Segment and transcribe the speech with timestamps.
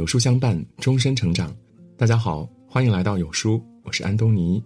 [0.00, 1.54] 有书相伴，终身成长。
[1.94, 4.64] 大家好，欢迎来到有书，我是安东尼。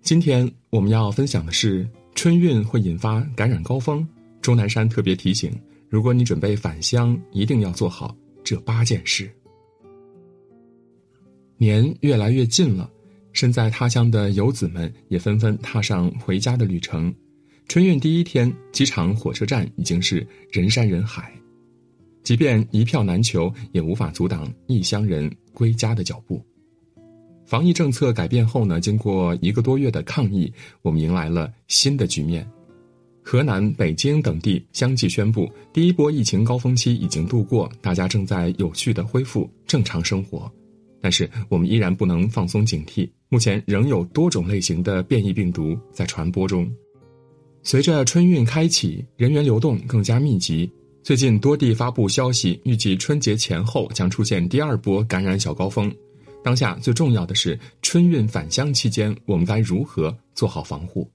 [0.00, 1.84] 今天我们要分享的是
[2.14, 4.06] 春运会引发感染高峰，
[4.40, 5.52] 钟南山特别提醒：
[5.88, 9.28] 如果你准备返乡，一定要做好这八件事。
[11.56, 12.88] 年越来越近了，
[13.32, 17.12] 身在他乡的游子们也纷纷踏上回家的旅程。
[17.66, 21.32] 春运第一天，机场、火车站已经是人山人海。
[22.24, 26.44] 即便一票难求，也无法阻挡异乡人归家的脚步。
[27.44, 30.50] 防疫政策改变后呢，经过一个多月的抗疫，
[30.80, 32.50] 我们迎来了新的局面。
[33.22, 40.50] 河南、北京等地相继宣布，第一波疫情高峰期已经度过，大家正在有序的恢复正常生活。
[41.00, 46.66] 但是，我们依然不能放松警惕，目前仍有多种类型的变异病毒在传播中。
[47.62, 50.70] 随着春运开启，人员流动更加密集。
[51.04, 55.94] 最近多地发布消息，预计春节前后将出现第二波感染小高峰。
[56.42, 61.06] 当下最重要的是，春运返乡期间，我们该如何做好防护？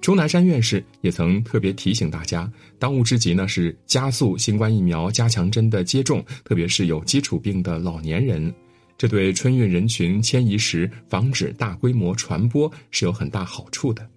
[0.00, 8.50] 钟南山院士也曾特别提醒大家，当务之急呢是加速新冠疫苗加强针的接种，特别是有基础病的老年人，
[8.96, 14.08] 这对春运人群迁移时防止大规模传播是有很大好处的。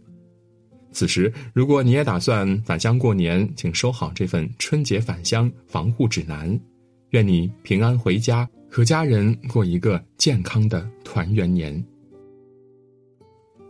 [0.92, 6.60] 此时，如果你也打算返乡过年，请收好这份春节返乡防护指南。
[7.12, 11.84] 愿你平安回家，和家人过一个健康的团圆年。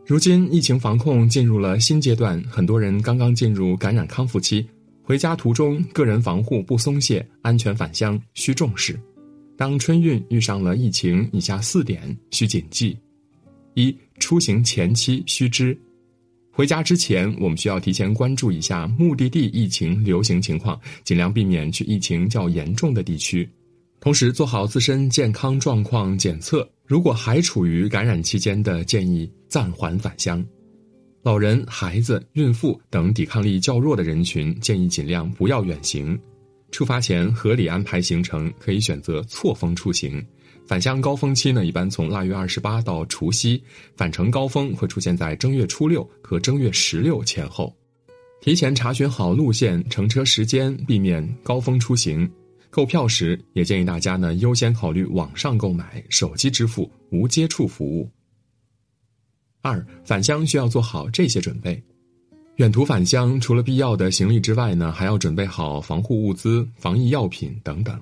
[0.06, 4.67] 如今疫情防控进入了新阶段，很多人刚刚进入感染康复期，
[5.04, 9.00] 回家途中个人防护不松懈，安全返乡需重视。
[9.56, 12.98] 当春运遇上了疫情，以下四点需谨记：
[13.73, 15.78] 一、出行前期须知。
[16.59, 23.49] 回家之前，我们需要提前关注一下目的地疫情流行情况，尽量避免去疫情较严重的地区。
[24.02, 26.69] 同时，做好自身健康状况检测。
[26.85, 30.45] 如果还处于感染期间的，建议暂缓返乡。
[31.23, 36.19] 老人、孩子、孕妇等抵抗力较弱的人群，建议尽量不要远行。
[36.71, 40.21] 出发前合理安排行程，可以选择错峰出行。
[40.69, 43.59] 返乡高峰期呢，一般从腊月二十八到除夕，
[43.95, 47.75] 返程高峰会出现在正月初六和正月十六前后。
[48.39, 52.30] 提前查询好路线、乘车时间，避免高峰出行。
[52.69, 58.07] 购票时也建议大家呢优先考虑网上购买、手机支付、无接触服务。
[59.63, 61.81] 二返乡需要做好这些准备。
[62.57, 67.99] 远途返乡除了必要的行李之外呢，还要准备好防护物资、防疫药品等等。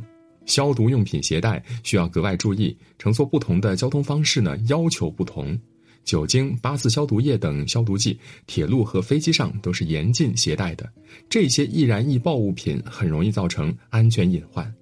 [0.48, 5.56] 消毒用品携带需要格外注意，乘坐不同的交通方式呢要求不同。
[6.04, 10.90] 酒精、八四消毒液等消毒剂，铁路和飞机上都是严禁携带的。
[11.30, 14.74] 这些易燃易爆物品很容易造成安全隐患。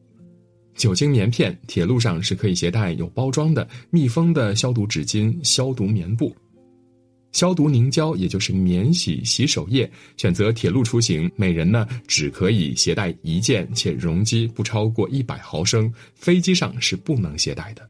[0.76, 6.36] 酒精棉片，铁路上是可以携带有包装的密封的消毒纸巾、消毒棉布。
[7.36, 15.94] 消毒凝胶，也就是免洗洗手液，选择铁路出行，每人呢只可以携带一件，且容积不超过一百毫升。
[16.14, 17.86] 飞机上是不能携带的。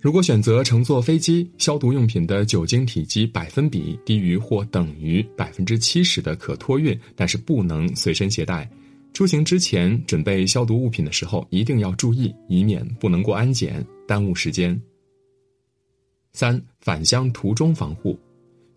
[0.00, 8.70] 如果选择乘坐飞机，消毒用品的酒精体积百分比低于或等于百分之七十的可托运，但是不能随身携带。
[9.12, 14.80] 出行之前准备消毒物品的时候，一定要注意，以免不能过安检，耽误时间。
[16.32, 18.16] 三返乡途中防护。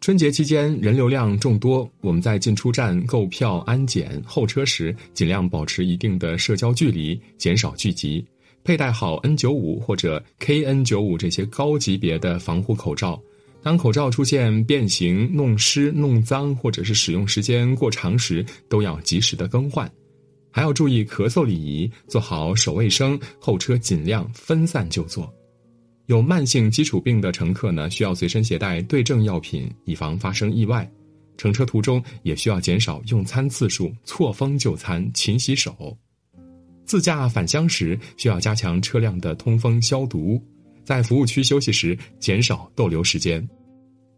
[0.02, 8.26] 春节期间人流量众多，我们在进出站购票、安检、候车时，尽量保持一定的社交距离，减少聚集。
[8.64, 13.22] 佩戴好 N95 或者 KN95 这些高级别的防护口罩。
[13.62, 19.88] 当口罩出现变形、弄湿、弄脏，或者是使用时间过长时，都要及时的更换。
[20.50, 23.20] 还要注意咳嗽礼仪，做好手卫生。
[23.38, 25.32] 候车尽量分散就坐。
[26.12, 30.86] 有慢性基础病的乘客呢，需要随身携带对症药品，以防发生意外。
[31.38, 35.98] 乘车途中也需要减少用餐次数，错峰就餐，勤洗手。
[36.84, 40.38] 自驾返乡时，需要加强车辆的通风消毒。
[40.84, 43.48] 在服务区休息时，减少逗留时间。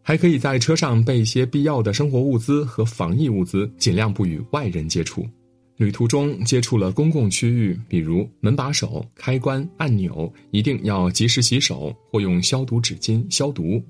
[0.02, 5.24] 还可以在车上备一些必要的生活物资和防疫物资，尽量不与外人接触。
[5.76, 13.82] 旅途中接触了公共区域，比如门把手、开关、按钮，一定要及时洗手或用消毒纸巾消毒。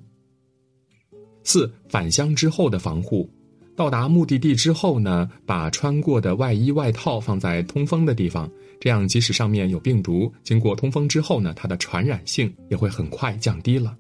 [1.43, 3.29] 四返乡之后的防护，
[3.77, 8.51] 到达目的地之后呢，把穿过的外衣外套放在通风的地方，
[8.81, 13.95] 这样即使上面有病毒，经过通风之后呢，它的传染性也会很快降低了。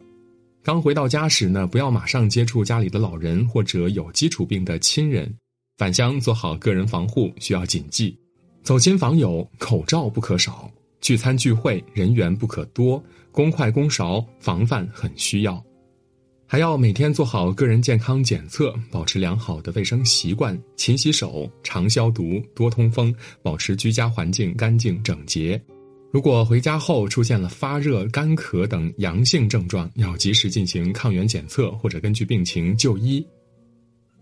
[0.63, 5.31] 刚回到家时呢，不要马上接触家里的老人或者有基础病的亲人。
[5.76, 8.17] 返乡做好个人防护需要谨记：
[8.62, 15.61] 走亲访友，口罩不可少；聚餐聚会人员不可多，公筷公勺，防范很需要。
[16.47, 23.12] 还要每天做好个人健康检测，保持良好的卫生习惯，勤洗手，常消毒，多通风，
[23.43, 25.61] 保持居家环境干净整洁。
[26.12, 33.26] 如果回家后出现了发热、干咳等阳性症状，要及时进行抗原检测，或者根据病情就医。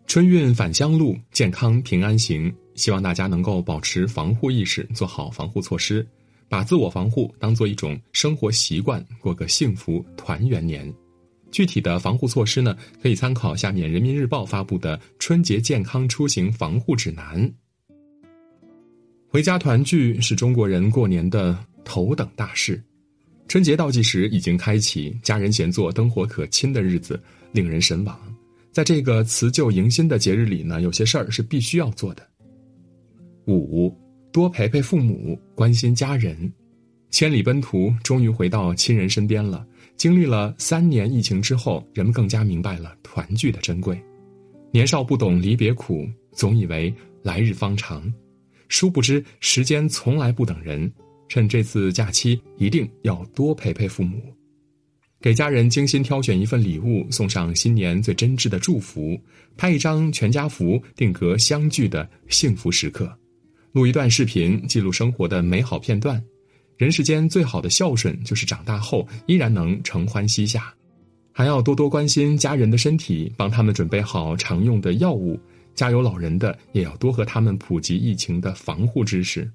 [0.06, 2.52] 春运返乡路，健康平安行。
[2.74, 6.06] 希望大家能够保持防护意识，做好防护措施，
[6.48, 10.92] 把自我防护当做一种生活习惯，过个幸福团圆年。
[11.50, 17.52] 具体的防护措施呢，可以参考下面人民日报发布的春节健康出行防护指南。
[19.28, 21.58] 回家团聚是中国人过年的。
[21.84, 22.80] 头等大事，
[23.48, 27.20] 春节倒计时已经开启，家人闲坐、灯火可亲的日子
[27.50, 28.31] 令人神往。
[28.72, 32.26] 在这个辞旧迎新的节日里呢，有些事儿是必须要做的。
[33.46, 33.94] 五，
[34.32, 36.50] 多陪陪父母，关心家人。
[37.10, 39.66] 千里奔途，终于回到亲人身边了。
[39.98, 44.00] 经历了三年疫情之后，人们更加明白了团聚的珍贵。
[44.72, 46.92] 年少不懂离别苦，总以为
[47.22, 48.10] 来日方长，
[48.68, 50.90] 殊不知时间从来不等人。
[51.28, 54.34] 趁这次假期，一定要多陪陪父母，
[55.22, 59.16] 给家人精心挑选一份礼物，送上新年最真挚的祝福，
[59.56, 63.08] 拍一张全家福，定格相聚的幸福时刻，
[63.70, 66.20] 录一段视频，记录生活的美好片段。
[66.76, 70.74] 人世间最好的孝顺，就是长大后依然能承欢膝下。
[71.30, 75.38] 还要多多关心家人的身体，帮他们准备好常用的药物。
[75.72, 79.48] 家有老人的，也要多和他们普及疫情的防护知识。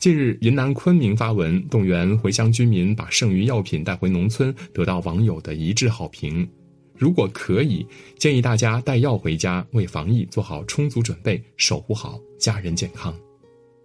[0.00, 6.48] 近日，云南昆明发文动员回乡居民把剩余药品带回农村，得到网友的一致好评。
[6.96, 7.86] 如果可以，
[8.16, 13.14] 建议大家带药回家，为防疫做好充足准备，守护好家人健康。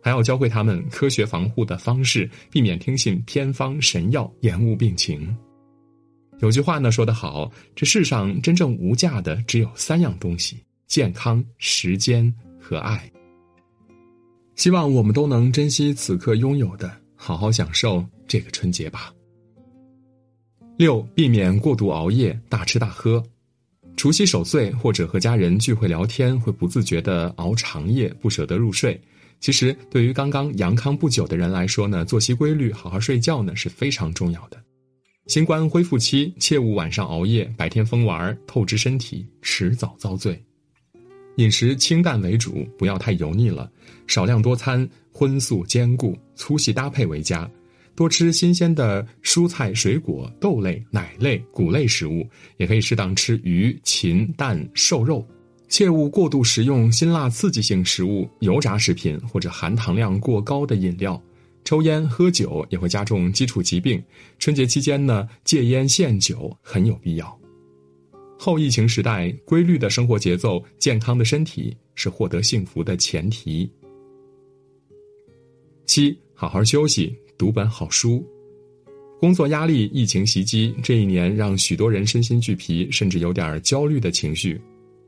[0.02, 5.36] 还要教会他们科学防护的方式，避免听信偏方神药，延误病情。
[6.40, 10.56] 有句话呢说得好：这世上真正无价的只有三样东西：
[10.88, 13.12] 健康、时间和爱。
[14.56, 19.14] 希望我们都能珍惜此刻拥有的，好好享受这个春节吧。
[20.78, 23.24] 六，避免过度熬夜、大吃大喝。
[23.98, 29.00] 除夕守岁或者和家人聚会聊天，会不自觉的熬长夜，不舍得入睡。
[29.40, 34.62] 其实，对于刚刚阳康不久的人来说呢，作息规律、好好睡觉呢是非常重要的。
[35.28, 40.42] 新冠恢复期，切勿晚上熬夜，白天疯玩，透支身体，迟早遭罪。
[41.38, 43.70] 饮食清淡为主，不要太油腻了，
[44.08, 47.50] 少量多餐，荤素兼顾，粗细搭配为佳。
[47.96, 52.28] 多吃新鲜的蔬菜、水果、豆类、奶类、谷类食物，
[52.58, 55.26] 也可以适当吃鱼、禽、蛋、瘦肉。
[55.68, 61.22] 切勿过度食用辛辣刺激性食物、油炸食品或者含糖量过高的饮料。
[61.64, 64.02] 抽烟喝酒也会加重基础疾病。
[64.38, 67.40] 春节期间呢，戒烟限酒很有必要。
[68.38, 73.70] 后疫情时代，规律的生活节奏、健康的身体是获得幸福的前提。
[75.86, 78.24] 七，好好休息，读本好书。
[79.20, 84.60] 工作压力、疫情袭击，这一年让许多人身心俱疲，甚至有点焦虑的情绪。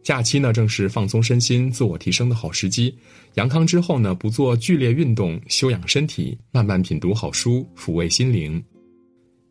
[0.01, 2.95] 假期呢，正是放松身心、自我提升的好时机。
[3.33, 8.63] 阳康之后呢，不做剧烈运动，休养身体，慢慢品读好书，抚慰心灵。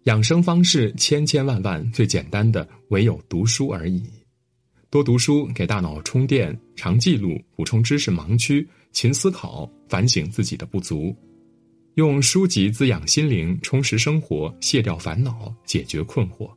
[0.06, 4.00] 养生方式千千万万，最简单的唯有读书而已。
[4.88, 11.12] 多读书，给大脑充电；常记录，补充知识盲区；勤思考，反省自己的不足。
[11.96, 16.48] 用书籍滋养心灵，充实生活，卸掉烦恼，解决困惑。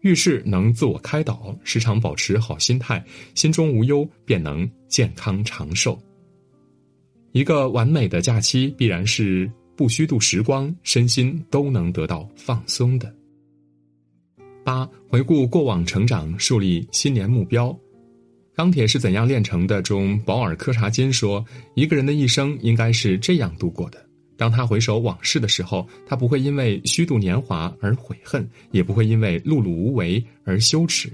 [0.00, 3.04] 遇事能自我开导，时常保持好心态，
[3.36, 5.96] 心中无忧，便能健康长寿。
[7.30, 9.48] 一个完美的假期，必然是。
[9.82, 13.12] 不虚度时光，身心都能得到放松的。
[14.62, 17.70] 八、回顾过往成长，树立新年目标。
[18.54, 24.00] 《钢铁是怎样炼成的》中，保尔·柯察金说：“一个人的一生应该是这样度过的。
[24.36, 31.10] 当他回首往事的时候，他不会因为虚度年华而悔恨，也不会因为碌碌无为而羞耻。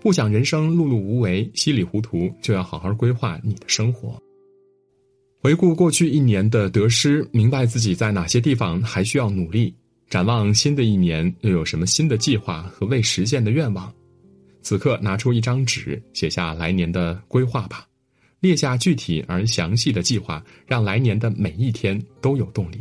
[0.00, 4.20] 不想人生碌碌无为、稀里糊涂，就要好好规划你的生活。”
[5.44, 9.74] 回顾过去一年的得失，明白自己在哪些地方还需要努力，
[10.08, 13.92] 展望新的一年又有什么新的计划和未实现的愿望。
[14.62, 17.86] 此刻拿出一张纸，写下来年的规划吧，
[18.40, 22.80] 列下具体而详细的计划，让来年的每一天都有动力。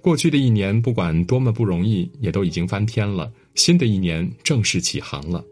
[0.00, 5.44] 过去的一年不管多么不容易，也都已经翻篇了，新的一年正式起航了。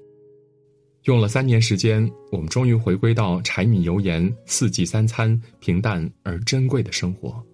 [1.05, 7.45] 用了三年时间，我们终于回归到柴米油盐、四季三餐、平淡而珍贵的生活。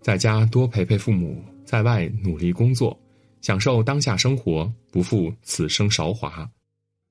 [0.00, 2.96] 在家多陪陪父母，在外努力工作，
[3.40, 6.48] 享受当下生活，不负此生韶华。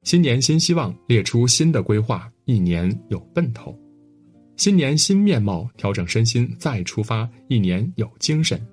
[0.04, 3.78] 新年新希望，列出新的规划，一年有奔头。
[4.56, 8.66] 新年新面貌，调整身心再出发，一年有精神。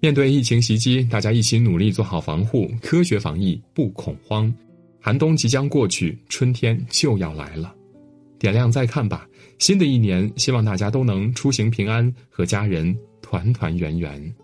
[0.00, 4.52] 面对疫情袭击，大家一起努力做好防护，科学防疫不恐慌。
[5.00, 7.74] 寒冬即将过去，春天就要来了，
[8.38, 9.28] 点亮再看吧。
[9.58, 14.34] 新的一年，希望大家都能出行平安，和家人团团圆圆。